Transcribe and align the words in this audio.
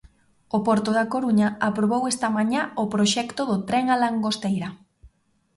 O 0.57 0.59
Porto 0.67 0.89
da 0.97 1.09
Coruña 1.13 1.49
aprobou 1.69 2.01
esta 2.13 2.27
mañá 2.37 2.61
o 2.83 2.85
proxecto 2.93 3.41
do 3.49 3.57
tren 3.67 3.85
a 3.93 3.95
Langosteira. 4.03 4.69